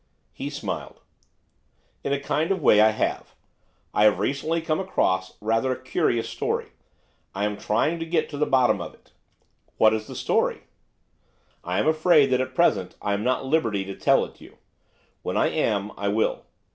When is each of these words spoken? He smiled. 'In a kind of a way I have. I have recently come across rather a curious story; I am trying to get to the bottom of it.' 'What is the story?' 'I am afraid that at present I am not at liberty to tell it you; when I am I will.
He 0.33 0.49
smiled. 0.49 0.99
'In 2.03 2.11
a 2.11 2.19
kind 2.19 2.49
of 2.49 2.57
a 2.57 2.61
way 2.61 2.81
I 2.81 2.89
have. 2.89 3.35
I 3.93 4.05
have 4.05 4.17
recently 4.17 4.59
come 4.59 4.79
across 4.79 5.37
rather 5.39 5.71
a 5.71 5.79
curious 5.79 6.27
story; 6.27 6.69
I 7.35 7.45
am 7.45 7.55
trying 7.55 7.99
to 7.99 8.05
get 8.07 8.27
to 8.29 8.37
the 8.39 8.47
bottom 8.47 8.81
of 8.81 8.95
it.' 8.95 9.11
'What 9.77 9.93
is 9.93 10.07
the 10.07 10.15
story?' 10.15 10.63
'I 11.63 11.79
am 11.81 11.87
afraid 11.87 12.31
that 12.31 12.41
at 12.41 12.55
present 12.55 12.95
I 12.99 13.13
am 13.13 13.23
not 13.23 13.41
at 13.41 13.45
liberty 13.45 13.85
to 13.85 13.95
tell 13.95 14.25
it 14.25 14.41
you; 14.41 14.57
when 15.21 15.37
I 15.37 15.49
am 15.49 15.91
I 15.95 16.07
will. 16.07 16.45